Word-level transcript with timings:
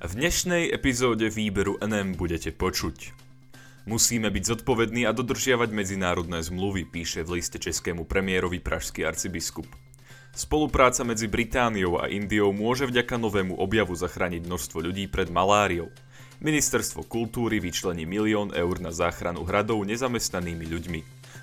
V 0.00 0.16
dnešnej 0.16 0.72
epizóde 0.72 1.28
výberu 1.28 1.76
NM 1.76 2.16
budete 2.16 2.56
počuť. 2.56 3.12
Musíme 3.84 4.32
byť 4.32 4.44
zodpovední 4.56 5.04
a 5.04 5.12
dodržiavať 5.12 5.76
medzinárodné 5.76 6.40
zmluvy, 6.40 6.88
píše 6.88 7.20
v 7.20 7.36
liste 7.36 7.60
českému 7.60 8.08
premiérovi 8.08 8.64
pražský 8.64 9.04
arcibiskup. 9.04 9.68
Spolupráca 10.32 11.04
medzi 11.04 11.28
Britániou 11.28 12.00
a 12.00 12.08
Indiou 12.08 12.48
môže 12.56 12.88
vďaka 12.88 13.20
novému 13.20 13.60
objavu 13.60 13.92
zachrániť 13.92 14.48
množstvo 14.48 14.88
ľudí 14.88 15.04
pred 15.04 15.28
maláriou. 15.28 15.92
Ministerstvo 16.40 17.04
kultúry 17.04 17.60
vyčlení 17.60 18.08
milión 18.08 18.56
eur 18.56 18.80
na 18.80 18.96
záchranu 18.96 19.44
hradov 19.44 19.84
nezamestnanými 19.84 20.64
ľuďmi. 20.64 21.00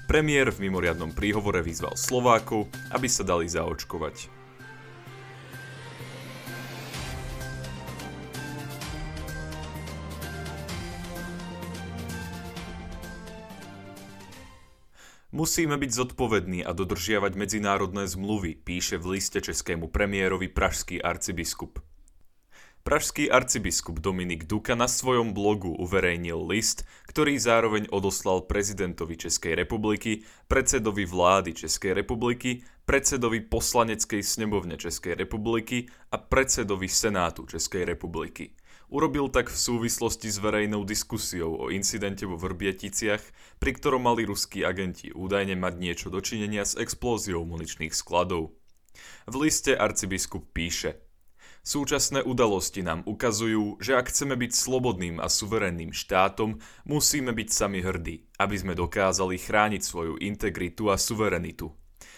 Premiér 0.10 0.50
v 0.50 0.66
mimoriadnom 0.66 1.14
príhovore 1.14 1.62
vyzval 1.62 1.94
Slovákov, 1.94 2.74
aby 2.90 3.06
sa 3.06 3.22
dali 3.22 3.46
zaočkovať. 3.46 4.34
Musíme 15.38 15.78
byť 15.78 15.92
zodpovední 15.94 16.66
a 16.66 16.74
dodržiavať 16.74 17.38
medzinárodné 17.38 18.10
zmluvy, 18.10 18.58
píše 18.58 18.98
v 18.98 19.22
liste 19.22 19.38
českému 19.38 19.86
premiérovi 19.86 20.50
pražský 20.50 20.98
arcibiskup. 20.98 21.78
Pražský 22.82 23.30
arcibiskup 23.30 24.02
Dominik 24.02 24.50
Duka 24.50 24.74
na 24.74 24.90
svojom 24.90 25.38
blogu 25.38 25.78
uverejnil 25.78 26.42
list, 26.42 26.90
ktorý 27.06 27.38
zároveň 27.38 27.86
odoslal 27.94 28.50
prezidentovi 28.50 29.14
Českej 29.14 29.54
republiky, 29.54 30.26
predsedovi 30.50 31.06
vlády 31.06 31.54
Českej 31.54 31.94
republiky, 31.94 32.66
predsedovi 32.90 33.46
poslaneckej 33.46 34.26
snemovne 34.26 34.74
Českej 34.74 35.22
republiky 35.22 35.86
a 36.10 36.18
predsedovi 36.18 36.90
Senátu 36.90 37.46
Českej 37.46 37.86
republiky. 37.86 38.58
Urobil 38.88 39.28
tak 39.28 39.52
v 39.52 39.60
súvislosti 39.60 40.32
s 40.32 40.40
verejnou 40.40 40.88
diskusiou 40.88 41.60
o 41.60 41.66
incidente 41.68 42.24
vo 42.24 42.40
Vrbieticiach, 42.40 43.20
pri 43.60 43.72
ktorom 43.76 44.08
mali 44.08 44.24
ruskí 44.24 44.64
agenti 44.64 45.12
údajne 45.12 45.60
mať 45.60 45.74
niečo 45.76 46.08
dočinenia 46.08 46.64
s 46.64 46.80
explóziou 46.80 47.44
muničných 47.44 47.92
skladov. 47.92 48.56
V 49.28 49.36
liste 49.44 49.76
arcibiskup 49.76 50.48
píše 50.56 51.04
Súčasné 51.68 52.24
udalosti 52.24 52.80
nám 52.80 53.04
ukazujú, 53.04 53.84
že 53.84 54.00
ak 54.00 54.08
chceme 54.08 54.40
byť 54.40 54.56
slobodným 54.56 55.20
a 55.20 55.28
suverenným 55.28 55.92
štátom, 55.92 56.64
musíme 56.88 57.36
byť 57.36 57.50
sami 57.52 57.84
hrdí, 57.84 58.24
aby 58.40 58.56
sme 58.56 58.72
dokázali 58.72 59.36
chrániť 59.36 59.84
svoju 59.84 60.16
integritu 60.24 60.88
a 60.88 60.96
suverenitu. 60.96 61.76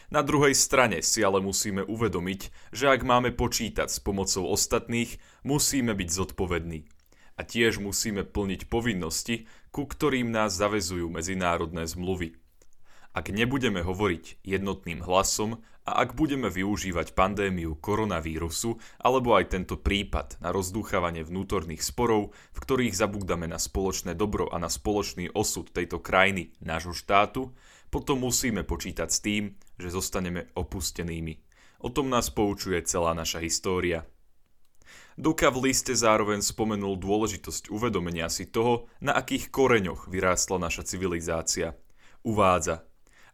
Na 0.09 0.25
druhej 0.25 0.57
strane 0.57 1.05
si 1.05 1.21
ale 1.21 1.37
musíme 1.37 1.85
uvedomiť, 1.85 2.73
že 2.73 2.89
ak 2.89 3.05
máme 3.05 3.29
počítať 3.29 3.93
s 3.93 4.01
pomocou 4.01 4.49
ostatných, 4.49 5.21
musíme 5.45 5.93
byť 5.93 6.09
zodpovední. 6.09 6.89
A 7.37 7.45
tiež 7.45 7.77
musíme 7.77 8.25
plniť 8.25 8.73
povinnosti, 8.73 9.45
ku 9.69 9.85
ktorým 9.85 10.33
nás 10.33 10.57
zavezujú 10.57 11.13
medzinárodné 11.13 11.85
zmluvy. 11.85 12.33
Ak 13.13 13.29
nebudeme 13.29 13.85
hovoriť 13.85 14.41
jednotným 14.41 15.05
hlasom 15.05 15.61
a 15.85 16.05
ak 16.05 16.13
budeme 16.13 16.49
využívať 16.49 17.17
pandémiu 17.17 17.77
koronavírusu 17.77 18.77
alebo 19.01 19.33
aj 19.37 19.57
tento 19.57 19.77
prípad 19.77 20.41
na 20.41 20.49
rozdúchavanie 20.49 21.25
vnútorných 21.25 21.81
sporov, 21.81 22.33
v 22.53 22.59
ktorých 22.61 22.97
zabúdame 22.97 23.49
na 23.49 23.57
spoločné 23.57 24.13
dobro 24.13 24.49
a 24.49 24.57
na 24.61 24.69
spoločný 24.69 25.33
osud 25.33 25.69
tejto 25.73 26.01
krajiny, 26.01 26.53
nášho 26.61 26.93
štátu, 26.93 27.53
potom 27.89 28.21
musíme 28.21 28.61
počítať 28.61 29.09
s 29.09 29.19
tým, 29.25 29.57
že 29.79 29.89
zostaneme 29.89 30.51
opustenými. 30.53 31.39
O 31.79 31.89
tom 31.89 32.11
nás 32.11 32.27
poučuje 32.27 32.83
celá 32.83 33.15
naša 33.15 33.39
história. 33.39 34.03
Duka 35.15 35.51
v 35.51 35.71
liste 35.71 35.95
zároveň 35.95 36.43
spomenul 36.43 36.99
dôležitosť 36.99 37.71
uvedomenia 37.71 38.27
si 38.27 38.47
toho, 38.47 38.91
na 38.99 39.15
akých 39.15 39.51
koreňoch 39.51 40.11
vyrástla 40.11 40.59
naša 40.59 40.83
civilizácia. 40.83 41.75
Uvádza, 42.23 42.83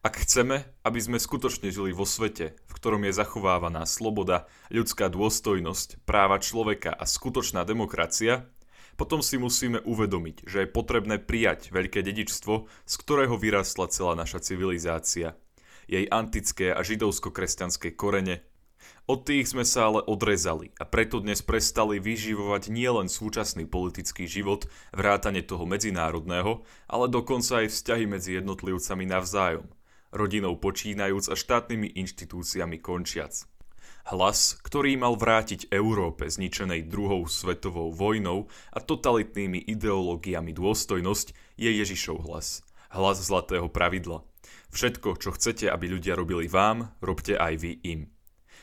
ak 0.05 0.21
chceme, 0.21 0.69
aby 0.85 0.99
sme 1.01 1.17
skutočne 1.17 1.73
žili 1.73 1.89
vo 1.89 2.05
svete, 2.05 2.53
v 2.69 2.71
ktorom 2.77 3.09
je 3.09 3.17
zachovávaná 3.17 3.89
sloboda, 3.89 4.45
ľudská 4.69 5.09
dôstojnosť, 5.09 6.05
práva 6.05 6.37
človeka 6.37 6.93
a 6.93 7.09
skutočná 7.09 7.65
demokracia, 7.65 8.45
potom 9.01 9.25
si 9.25 9.41
musíme 9.41 9.81
uvedomiť, 9.81 10.45
že 10.45 10.57
je 10.65 10.69
potrebné 10.69 11.17
prijať 11.17 11.73
veľké 11.73 12.05
dedičstvo, 12.05 12.69
z 12.69 12.93
ktorého 13.01 13.33
vyrastla 13.35 13.89
celá 13.89 14.13
naša 14.13 14.45
civilizácia. 14.45 15.33
Jej 15.85 16.09
antické 16.09 16.73
a 16.73 16.81
židovsko-kresťanské 16.81 17.93
korene. 17.93 18.41
Od 19.05 19.21
tých 19.21 19.53
sme 19.53 19.61
sa 19.61 19.93
ale 19.93 20.01
odrezali 20.01 20.73
a 20.81 20.83
preto 20.85 21.21
dnes 21.21 21.45
prestali 21.45 22.01
vyživovať 22.01 22.73
nielen 22.73 23.05
súčasný 23.05 23.69
politický 23.69 24.25
život, 24.25 24.65
vrátane 24.97 25.45
toho 25.45 25.69
medzinárodného, 25.69 26.65
ale 26.89 27.05
dokonca 27.09 27.61
aj 27.61 27.69
vzťahy 27.69 28.05
medzi 28.09 28.41
jednotlivcami 28.41 29.05
navzájom, 29.05 29.69
rodinou 30.09 30.57
počínajúc 30.57 31.29
a 31.29 31.35
štátnymi 31.37 31.93
inštitúciami 31.93 32.81
končiac. 32.81 33.45
Hlas, 34.05 34.57
ktorý 34.61 35.01
mal 35.01 35.17
vrátiť 35.17 35.73
Európe 35.73 36.29
zničenej 36.29 36.85
druhou 36.85 37.25
svetovou 37.25 37.89
vojnou 37.89 38.49
a 38.69 38.77
totalitnými 38.81 39.65
ideológiami 39.65 40.53
dôstojnosť, 40.53 41.33
je 41.57 41.69
Ježišov 41.73 42.25
hlas. 42.29 42.61
Hlas 42.93 43.17
zlatého 43.17 43.65
pravidla. 43.65 44.21
Všetko, 44.75 45.15
čo 45.23 45.31
chcete, 45.31 45.71
aby 45.71 45.87
ľudia 45.87 46.19
robili 46.19 46.51
vám, 46.51 46.91
robte 46.99 47.39
aj 47.39 47.63
vy 47.63 47.79
im. 47.87 48.11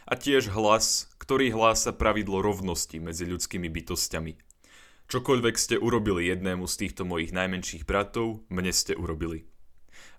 A 0.04 0.12
tiež 0.12 0.52
hlas, 0.52 1.08
ktorý 1.16 1.56
hlása 1.56 1.96
pravidlo 1.96 2.44
rovnosti 2.44 3.00
medzi 3.00 3.24
ľudskými 3.24 3.72
bytostiami. 3.72 4.36
Čokoľvek 5.08 5.56
ste 5.56 5.80
urobili 5.80 6.28
jednému 6.28 6.68
z 6.68 6.74
týchto 6.84 7.08
mojich 7.08 7.32
najmenších 7.32 7.88
bratov, 7.88 8.44
mne 8.52 8.76
ste 8.76 8.92
urobili. 8.92 9.48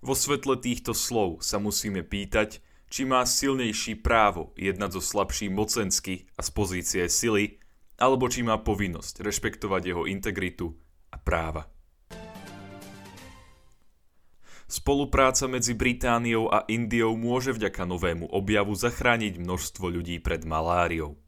Vo 0.02 0.18
svetle 0.18 0.58
týchto 0.58 0.98
slov 0.98 1.46
sa 1.46 1.62
musíme 1.62 2.02
pýtať, 2.02 2.58
či 2.90 3.06
má 3.06 3.22
silnejší 3.22 4.02
právo 4.02 4.50
jednať 4.58 4.98
so 4.98 5.02
slabším 5.02 5.54
mocensky 5.54 6.26
a 6.34 6.42
z 6.42 6.50
pozície 6.50 7.06
sily, 7.06 7.62
alebo 8.02 8.26
či 8.26 8.42
má 8.42 8.58
povinnosť 8.58 9.22
rešpektovať 9.22 9.82
jeho 9.94 10.10
integritu 10.10 10.74
a 11.14 11.22
práva. 11.22 11.73
Spolupráca 14.64 15.44
medzi 15.46 15.76
Britániou 15.76 16.48
a 16.48 16.64
Indiou 16.66 17.14
môže 17.14 17.52
vďaka 17.52 17.84
novému 17.84 18.28
objavu 18.32 18.72
zachrániť 18.72 19.36
množstvo 19.40 19.92
ľudí 19.92 20.20
pred 20.20 20.48
maláriou. 20.48 21.20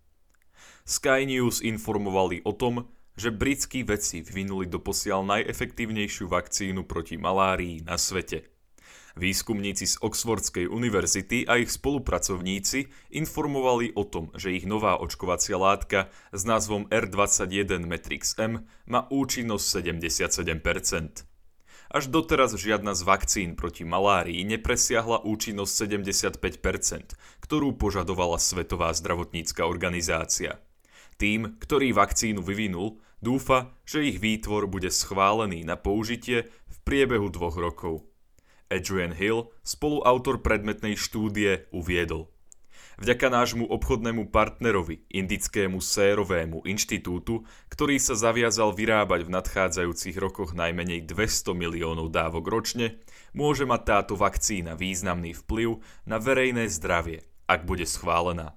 Sky 0.86 1.26
News 1.28 1.60
informovali 1.60 2.40
o 2.46 2.56
tom, 2.56 2.88
že 3.16 3.32
britskí 3.32 3.84
vedci 3.84 4.20
vyvinuli 4.24 4.68
doposiaľ 4.68 5.24
najefektívnejšiu 5.24 6.28
vakcínu 6.28 6.84
proti 6.84 7.16
malárii 7.16 7.84
na 7.84 7.96
svete– 7.96 8.44
Výskumníci 9.16 9.88
z 9.88 9.96
Oxfordskej 10.04 10.68
univerzity 10.68 11.48
a 11.48 11.56
ich 11.56 11.72
spolupracovníci 11.72 12.92
informovali 13.16 13.96
o 13.96 14.04
tom, 14.04 14.28
že 14.36 14.52
ich 14.52 14.68
nová 14.68 15.00
očkovacia 15.00 15.56
látka 15.56 16.12
s 16.36 16.44
názvom 16.44 16.84
R21 16.92 17.80
Matrix 17.88 18.36
M 18.36 18.68
má 18.84 19.08
účinnosť 19.08 19.64
77%. 19.88 21.35
Až 21.86 22.10
doteraz 22.10 22.58
žiadna 22.58 22.98
z 22.98 23.02
vakcín 23.06 23.50
proti 23.54 23.86
malárii 23.86 24.42
nepresiahla 24.42 25.22
účinnosť 25.22 25.86
75%, 25.86 27.14
ktorú 27.42 27.78
požadovala 27.78 28.42
Svetová 28.42 28.90
zdravotnícka 28.90 29.62
organizácia. 29.62 30.58
Tým, 31.16 31.56
ktorý 31.62 31.94
vakcínu 31.94 32.42
vyvinul, 32.42 32.98
dúfa, 33.22 33.72
že 33.86 34.04
ich 34.04 34.18
výtvor 34.20 34.66
bude 34.66 34.90
schválený 34.92 35.62
na 35.62 35.78
použitie 35.78 36.50
v 36.68 36.76
priebehu 36.82 37.30
dvoch 37.30 37.56
rokov. 37.56 38.04
Adrian 38.66 39.14
Hill, 39.14 39.54
spoluautor 39.62 40.42
predmetnej 40.42 40.98
štúdie, 40.98 41.70
uviedol. 41.70 42.26
Vďaka 42.96 43.28
nášmu 43.28 43.68
obchodnému 43.68 44.32
partnerovi, 44.32 45.04
Indickému 45.12 45.84
sérovému 45.84 46.64
inštitútu, 46.64 47.44
ktorý 47.68 48.00
sa 48.00 48.16
zaviazal 48.16 48.72
vyrábať 48.72 49.28
v 49.28 49.32
nadchádzajúcich 49.36 50.16
rokoch 50.16 50.56
najmenej 50.56 51.04
200 51.04 51.52
miliónov 51.52 52.08
dávok 52.08 52.48
ročne, 52.48 52.96
môže 53.36 53.68
mať 53.68 53.80
táto 53.84 54.14
vakcína 54.16 54.80
významný 54.80 55.36
vplyv 55.44 55.84
na 56.08 56.16
verejné 56.16 56.72
zdravie, 56.72 57.20
ak 57.44 57.68
bude 57.68 57.84
schválená. 57.84 58.56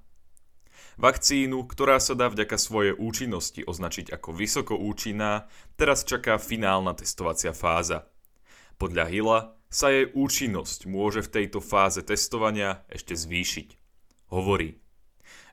Vakcínu, 0.95 1.67
ktorá 1.67 1.99
sa 1.99 2.15
dá 2.15 2.31
vďaka 2.31 2.55
svojej 2.55 2.95
účinnosti 2.95 3.67
označiť 3.67 4.15
ako 4.15 4.35
vysoko 4.35 4.79
účinná, 4.79 5.51
teraz 5.75 6.07
čaká 6.07 6.39
finálna 6.39 6.95
testovacia 6.95 7.51
fáza. 7.51 8.07
Podľa 8.79 9.03
Hilla 9.11 9.39
sa 9.67 9.91
jej 9.91 10.07
účinnosť 10.15 10.87
môže 10.87 11.27
v 11.27 11.43
tejto 11.43 11.59
fáze 11.59 11.99
testovania 12.07 12.87
ešte 12.87 13.19
zvýšiť. 13.19 13.78
Hovorí, 14.29 14.77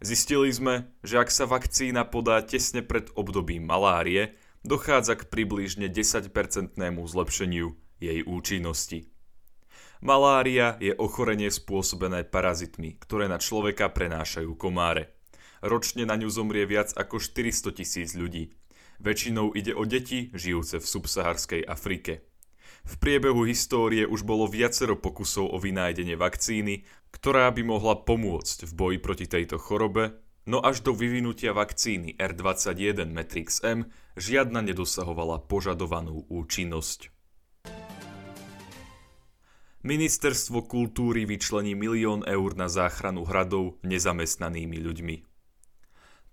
zistili 0.05 0.53
sme, 0.53 0.93
že 1.01 1.17
ak 1.17 1.33
sa 1.33 1.49
vakcína 1.49 2.05
podá 2.05 2.45
tesne 2.45 2.85
pred 2.85 3.09
obdobím 3.17 3.65
malárie, 3.65 4.37
dochádza 4.69 5.17
k 5.17 5.33
približne 5.33 5.89
10-percentnému 5.89 7.01
zlepšeniu 7.09 7.73
jej 7.97 8.21
účinnosti. 8.29 9.09
Malária 10.05 10.77
je 10.77 10.93
ochorenie 10.93 11.49
spôsobené 11.49 12.29
parazitmi, 12.29 13.01
ktoré 13.01 13.33
na 13.33 13.41
človeka 13.41 13.89
prenášajú 13.89 14.53
komáre. 14.61 15.17
Ročne 15.65 16.05
na 16.05 16.21
ňu 16.21 16.29
zomrie 16.29 16.69
viac 16.69 16.93
ako 16.93 17.17
400 17.17 17.73
tisíc 17.81 18.13
ľudí. 18.13 18.53
Väčšinou 19.01 19.57
ide 19.57 19.73
o 19.73 19.89
deti 19.89 20.29
žijúce 20.37 20.85
v 20.85 20.87
subsaharskej 20.87 21.63
Afrike. 21.65 22.29
V 22.87 22.95
priebehu 23.03 23.43
histórie 23.43 24.07
už 24.07 24.23
bolo 24.23 24.47
viacero 24.47 24.95
pokusov 24.95 25.51
o 25.51 25.59
vynájdenie 25.59 26.15
vakcíny, 26.15 26.87
ktorá 27.11 27.51
by 27.51 27.67
mohla 27.67 27.99
pomôcť 27.99 28.63
v 28.63 28.73
boji 28.79 28.99
proti 29.03 29.27
tejto 29.27 29.59
chorobe, 29.59 30.23
no 30.47 30.63
až 30.63 30.87
do 30.87 30.95
vyvinutia 30.95 31.51
vakcíny 31.51 32.15
R21 32.15 33.11
Matrix 33.11 33.59
M 33.67 33.91
žiadna 34.15 34.63
nedosahovala 34.63 35.43
požadovanú 35.51 36.31
účinnosť. 36.31 37.11
Ministerstvo 39.83 40.67
kultúry 40.67 41.27
vyčlení 41.27 41.75
milión 41.75 42.23
eur 42.23 42.55
na 42.55 42.71
záchranu 42.71 43.27
hradov 43.27 43.83
nezamestnanými 43.83 44.79
ľuďmi. 44.83 45.36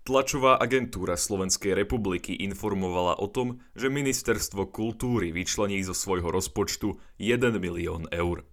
Tlačová 0.04 0.60
agentúra 0.60 1.16
Slovenskej 1.16 1.72
republiky 1.72 2.36
informovala 2.36 3.16
o 3.16 3.24
tom, 3.24 3.64
že 3.72 3.88
Ministerstvo 3.88 4.68
kultúry 4.68 5.32
vyčlení 5.32 5.80
zo 5.80 5.96
svojho 5.96 6.28
rozpočtu 6.28 7.00
1 7.16 7.40
milión 7.56 8.04
eur. 8.12 8.44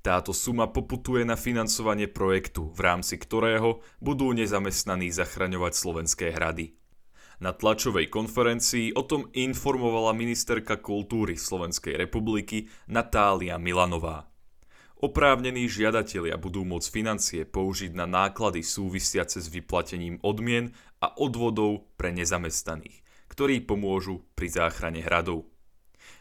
Táto 0.00 0.32
suma 0.32 0.72
poputuje 0.72 1.28
na 1.28 1.36
financovanie 1.36 2.08
projektu, 2.08 2.72
v 2.72 2.80
rámci 2.80 3.20
ktorého 3.20 3.84
budú 4.00 4.32
nezamestnaní 4.32 5.12
zachraňovať 5.12 5.72
slovenské 5.76 6.26
hrady. 6.32 6.80
Na 7.44 7.52
tlačovej 7.52 8.08
konferencii 8.08 8.96
o 8.96 9.04
tom 9.04 9.28
informovala 9.36 10.16
ministerka 10.16 10.80
kultúry 10.80 11.36
Slovenskej 11.36 11.92
republiky 12.00 12.72
Natália 12.88 13.60
Milanová. 13.60 14.32
Oprávnení 14.96 15.68
žiadatelia 15.68 16.40
budú 16.40 16.64
môcť 16.64 16.88
financie 16.88 17.40
použiť 17.44 17.92
na 17.92 18.08
náklady 18.08 18.64
súvisiace 18.64 19.44
s 19.44 19.52
vyplatením 19.52 20.16
odmien 20.24 20.72
a 21.04 21.12
odvodov 21.20 21.84
pre 22.00 22.16
nezamestnaných, 22.16 23.04
ktorí 23.28 23.60
pomôžu 23.60 24.24
pri 24.32 24.48
záchrane 24.48 25.04
hradov. 25.04 25.52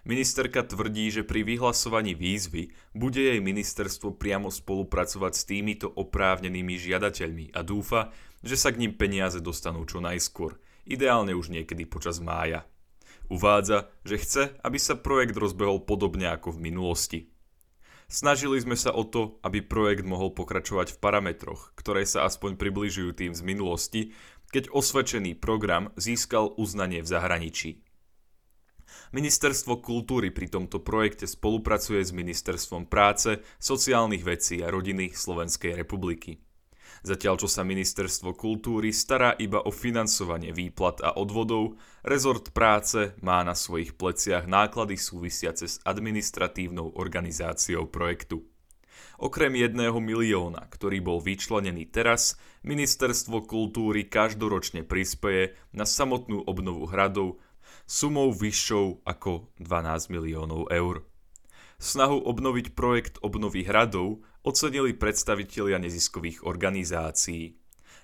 Ministerka 0.04 0.60
tvrdí, 0.60 1.08
že 1.08 1.24
pri 1.24 1.48
vyhlasovaní 1.48 2.20
výzvy 2.20 2.76
bude 2.92 3.24
jej 3.24 3.40
ministerstvo 3.40 4.20
priamo 4.20 4.52
spolupracovať 4.52 5.34
s 5.34 5.44
týmito 5.48 5.88
oprávnenými 5.88 6.76
žiadateľmi 6.76 7.56
a 7.56 7.64
dúfa, 7.64 8.12
že 8.44 8.60
sa 8.60 8.76
k 8.76 8.84
ním 8.84 9.00
peniaze 9.00 9.40
dostanú 9.40 9.88
čo 9.88 10.04
najskôr, 10.04 10.60
ideálne 10.84 11.32
už 11.32 11.48
niekedy 11.48 11.88
počas 11.88 12.20
mája. 12.20 12.68
Uvádza, 13.32 13.88
že 14.04 14.20
chce, 14.20 14.44
aby 14.62 14.78
sa 14.78 15.00
projekt 15.00 15.40
rozbehol 15.40 15.82
podobne 15.88 16.28
ako 16.30 16.60
v 16.60 16.70
minulosti. 16.70 17.20
Snažili 18.06 18.62
sme 18.62 18.78
sa 18.78 18.94
o 18.94 19.02
to, 19.02 19.42
aby 19.42 19.66
projekt 19.66 20.06
mohol 20.06 20.30
pokračovať 20.30 20.94
v 20.94 21.02
parametroch, 21.02 21.74
ktoré 21.74 22.06
sa 22.06 22.30
aspoň 22.30 22.54
približujú 22.54 23.18
tým 23.18 23.34
z 23.34 23.42
minulosti, 23.42 24.02
keď 24.54 24.70
osvedčený 24.70 25.42
program 25.42 25.90
získal 25.98 26.54
uznanie 26.54 27.02
v 27.02 27.10
zahraničí. 27.10 27.70
Ministerstvo 29.12 29.82
kultúry 29.82 30.30
pri 30.30 30.48
tomto 30.54 30.86
projekte 30.86 31.26
spolupracuje 31.26 32.06
s 32.06 32.14
Ministerstvom 32.14 32.86
práce, 32.86 33.42
sociálnych 33.58 34.22
vecí 34.22 34.62
a 34.62 34.70
rodiny 34.70 35.12
Slovenskej 35.12 35.74
republiky. 35.74 36.45
Zatiaľ 37.06 37.38
čo 37.38 37.46
sa 37.46 37.62
ministerstvo 37.62 38.34
kultúry 38.34 38.90
stará 38.90 39.38
iba 39.38 39.62
o 39.62 39.70
financovanie 39.70 40.50
výplat 40.50 41.06
a 41.06 41.14
odvodov, 41.14 41.78
rezort 42.02 42.50
práce 42.50 43.14
má 43.22 43.46
na 43.46 43.54
svojich 43.54 43.94
pleciach 43.94 44.50
náklady 44.50 44.98
súvisiace 44.98 45.70
s 45.70 45.78
administratívnou 45.86 46.98
organizáciou 46.98 47.86
projektu. 47.94 48.50
Okrem 49.22 49.54
jedného 49.54 50.02
milióna, 50.02 50.66
ktorý 50.66 50.98
bol 51.06 51.22
vyčlenený 51.22 51.94
teraz, 51.94 52.42
ministerstvo 52.66 53.46
kultúry 53.46 54.10
každoročne 54.10 54.82
prispeje 54.82 55.54
na 55.78 55.86
samotnú 55.86 56.42
obnovu 56.50 56.90
hradov 56.90 57.38
sumou 57.86 58.34
vyššou 58.34 59.06
ako 59.06 59.54
12 59.62 60.10
miliónov 60.10 60.74
eur. 60.74 61.06
Snahu 61.78 62.18
obnoviť 62.18 62.74
projekt 62.74 63.22
obnovy 63.22 63.62
hradov 63.62 64.26
ocenili 64.46 64.94
predstavitelia 64.94 65.82
neziskových 65.82 66.46
organizácií. 66.46 67.58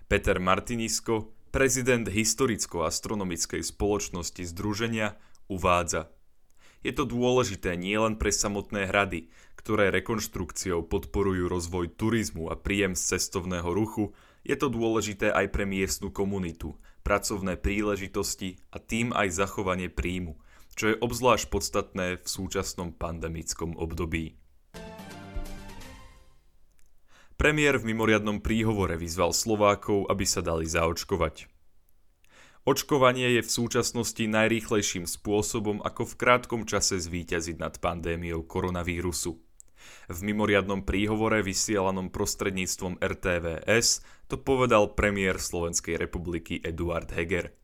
Peter 0.10 0.42
Martinisko, 0.42 1.30
prezident 1.54 2.10
Historicko-astronomickej 2.10 3.62
spoločnosti 3.62 4.42
Združenia, 4.50 5.22
uvádza 5.46 6.10
Je 6.82 6.90
to 6.98 7.06
dôležité 7.06 7.78
nielen 7.78 8.18
pre 8.18 8.34
samotné 8.34 8.90
hrady, 8.90 9.30
ktoré 9.54 9.94
rekonštrukciou 9.94 10.90
podporujú 10.90 11.46
rozvoj 11.46 11.94
turizmu 11.94 12.50
a 12.50 12.58
príjem 12.58 12.98
z 12.98 13.16
cestovného 13.16 13.70
ruchu, 13.70 14.18
je 14.42 14.58
to 14.58 14.74
dôležité 14.74 15.30
aj 15.30 15.54
pre 15.54 15.70
miestnu 15.70 16.10
komunitu, 16.10 16.74
pracovné 17.06 17.62
príležitosti 17.62 18.58
a 18.74 18.82
tým 18.82 19.14
aj 19.14 19.30
zachovanie 19.30 19.94
príjmu, 19.94 20.42
čo 20.74 20.90
je 20.90 20.96
obzvlášť 20.98 21.46
podstatné 21.54 22.18
v 22.18 22.26
súčasnom 22.26 22.98
pandemickom 22.98 23.78
období. 23.78 24.41
Premiér 27.42 27.82
v 27.82 27.90
mimoriadnom 27.90 28.38
príhovore 28.38 29.02
vyzval 29.02 29.34
Slovákov, 29.34 30.06
aby 30.14 30.30
sa 30.30 30.46
dali 30.46 30.70
zaočkovať. 30.70 31.50
Očkovanie 32.70 33.34
je 33.34 33.42
v 33.42 33.50
súčasnosti 33.50 34.22
najrýchlejším 34.30 35.10
spôsobom, 35.10 35.82
ako 35.82 36.06
v 36.06 36.18
krátkom 36.22 36.62
čase 36.70 37.02
zvíťaziť 37.02 37.58
nad 37.58 37.82
pandémiou 37.82 38.46
koronavírusu. 38.46 39.42
V 40.06 40.20
mimoriadnom 40.22 40.86
príhovore 40.86 41.42
vysielanom 41.42 42.14
prostredníctvom 42.14 43.02
RTVS 43.02 44.06
to 44.30 44.38
povedal 44.38 44.94
premiér 44.94 45.42
Slovenskej 45.42 45.98
republiky 45.98 46.62
Eduard 46.62 47.10
Heger. 47.10 47.58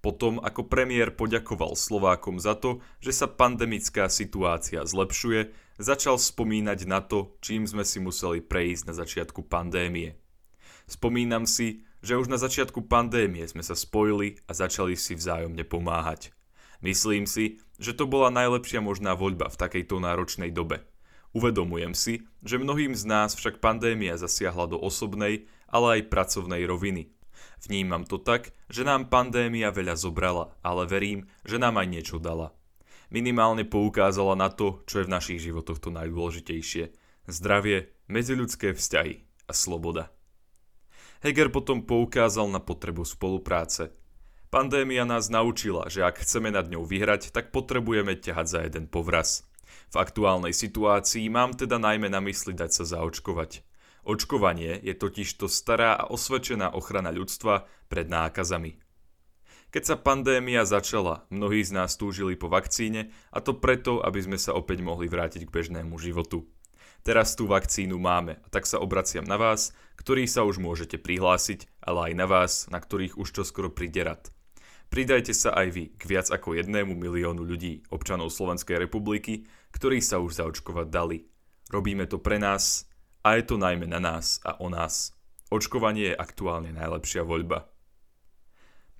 Potom, 0.00 0.40
ako 0.40 0.64
premiér 0.64 1.12
poďakoval 1.12 1.76
Slovákom 1.76 2.40
za 2.40 2.56
to, 2.56 2.80
že 3.04 3.12
sa 3.12 3.28
pandemická 3.28 4.08
situácia 4.08 4.80
zlepšuje, 4.80 5.52
začal 5.76 6.16
spomínať 6.16 6.88
na 6.88 7.04
to, 7.04 7.36
čím 7.44 7.68
sme 7.68 7.84
si 7.84 8.00
museli 8.00 8.40
prejsť 8.40 8.82
na 8.88 8.94
začiatku 8.96 9.44
pandémie. 9.44 10.16
Spomínam 10.88 11.44
si, 11.44 11.84
že 12.00 12.16
už 12.16 12.32
na 12.32 12.40
začiatku 12.40 12.88
pandémie 12.88 13.44
sme 13.44 13.60
sa 13.60 13.76
spojili 13.76 14.40
a 14.48 14.56
začali 14.56 14.96
si 14.96 15.12
vzájomne 15.12 15.68
pomáhať. 15.68 16.32
Myslím 16.80 17.28
si, 17.28 17.60
že 17.76 17.92
to 17.92 18.08
bola 18.08 18.32
najlepšia 18.32 18.80
možná 18.80 19.12
voľba 19.12 19.52
v 19.52 19.60
takejto 19.60 20.00
náročnej 20.00 20.48
dobe. 20.48 20.80
Uvedomujem 21.36 21.92
si, 21.92 22.24
že 22.40 22.56
mnohým 22.56 22.96
z 22.96 23.04
nás 23.04 23.36
však 23.36 23.60
pandémia 23.60 24.16
zasiahla 24.16 24.66
do 24.66 24.80
osobnej, 24.80 25.46
ale 25.68 26.00
aj 26.00 26.10
pracovnej 26.10 26.64
roviny. 26.64 27.12
Vnímam 27.60 28.08
to 28.08 28.16
tak, 28.16 28.56
že 28.72 28.86
nám 28.86 29.12
pandémia 29.12 29.68
veľa 29.68 29.94
zobrala, 29.96 30.56
ale 30.64 30.88
verím, 30.88 31.28
že 31.44 31.60
nám 31.60 31.76
aj 31.76 31.86
niečo 31.92 32.16
dala. 32.16 32.56
Minimálne 33.10 33.66
poukázala 33.66 34.38
na 34.38 34.48
to, 34.48 34.86
čo 34.86 35.02
je 35.02 35.06
v 35.10 35.12
našich 35.12 35.40
životoch 35.42 35.82
to 35.82 35.90
najdôležitejšie. 35.90 36.94
Zdravie, 37.26 37.90
medziľudské 38.06 38.70
vzťahy 38.70 39.26
a 39.50 39.52
sloboda. 39.52 40.14
Heger 41.20 41.52
potom 41.52 41.84
poukázal 41.84 42.48
na 42.48 42.62
potrebu 42.62 43.04
spolupráce. 43.04 43.92
Pandémia 44.48 45.06
nás 45.06 45.30
naučila, 45.30 45.86
že 45.86 46.02
ak 46.02 46.24
chceme 46.24 46.50
nad 46.50 46.66
ňou 46.66 46.82
vyhrať, 46.82 47.30
tak 47.30 47.54
potrebujeme 47.54 48.18
ťahať 48.18 48.46
za 48.46 48.60
jeden 48.66 48.90
povraz. 48.90 49.46
V 49.90 49.96
aktuálnej 49.98 50.54
situácii 50.54 51.30
mám 51.30 51.54
teda 51.54 51.78
najmä 51.78 52.10
na 52.10 52.18
mysli 52.24 52.54
dať 52.54 52.70
sa 52.82 52.84
zaočkovať. 52.98 53.62
Očkovanie 54.04 54.80
je 54.80 54.94
totiž 54.96 55.28
to 55.36 55.46
stará 55.46 55.96
a 55.96 56.08
osvedčená 56.08 56.72
ochrana 56.72 57.12
ľudstva 57.12 57.68
pred 57.92 58.08
nákazami. 58.08 58.80
Keď 59.70 59.82
sa 59.86 59.96
pandémia 60.00 60.66
začala, 60.66 61.30
mnohí 61.30 61.62
z 61.62 61.70
nás 61.70 61.94
túžili 61.94 62.34
po 62.34 62.50
vakcíne 62.50 63.14
a 63.30 63.38
to 63.38 63.54
preto, 63.54 64.02
aby 64.02 64.18
sme 64.18 64.38
sa 64.40 64.50
opäť 64.50 64.82
mohli 64.82 65.06
vrátiť 65.06 65.46
k 65.46 65.54
bežnému 65.54 65.94
životu. 65.94 66.50
Teraz 67.06 67.38
tú 67.38 67.46
vakcínu 67.46 67.96
máme 67.96 68.42
a 68.42 68.46
tak 68.50 68.66
sa 68.66 68.82
obraciam 68.82 69.22
na 69.22 69.38
vás, 69.38 69.70
ktorí 69.94 70.26
sa 70.26 70.42
už 70.42 70.58
môžete 70.58 70.98
prihlásiť, 70.98 71.70
ale 71.80 72.10
aj 72.10 72.12
na 72.18 72.26
vás, 72.26 72.52
na 72.68 72.82
ktorých 72.82 73.14
už 73.14 73.30
to 73.30 73.42
skoro 73.46 73.70
príde 73.70 74.02
rad. 74.02 74.28
Pridajte 74.90 75.30
sa 75.30 75.54
aj 75.54 75.68
vy 75.70 75.84
k 75.94 76.02
viac 76.02 76.34
ako 76.34 76.58
jednému 76.58 76.98
miliónu 76.98 77.46
ľudí, 77.46 77.86
občanov 77.94 78.34
Slovenskej 78.34 78.74
republiky, 78.74 79.46
ktorí 79.70 80.02
sa 80.02 80.18
už 80.18 80.42
zaočkovať 80.42 80.86
dali. 80.90 81.30
Robíme 81.70 82.10
to 82.10 82.18
pre 82.18 82.42
nás, 82.42 82.89
a 83.24 83.36
je 83.36 83.42
to 83.44 83.56
najmä 83.60 83.86
na 83.86 84.00
nás 84.00 84.40
a 84.44 84.60
o 84.60 84.68
nás. 84.72 85.12
Očkovanie 85.50 86.14
je 86.14 86.20
aktuálne 86.20 86.70
najlepšia 86.72 87.26
voľba. 87.26 87.68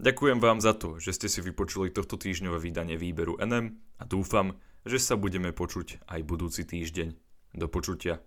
Ďakujem 0.01 0.41
vám 0.41 0.65
za 0.65 0.73
to, 0.73 0.97
že 0.97 1.13
ste 1.13 1.29
si 1.29 1.45
vypočuli 1.45 1.93
tohto 1.93 2.17
týždňové 2.17 2.57
vydanie 2.57 2.97
výberu 2.97 3.37
NM 3.37 3.77
a 4.01 4.03
dúfam, 4.09 4.57
že 4.89 4.97
sa 4.97 5.21
budeme 5.21 5.53
počuť 5.53 6.09
aj 6.09 6.21
budúci 6.25 6.65
týždeň. 6.65 7.13
Do 7.53 7.67
počutia. 7.69 8.23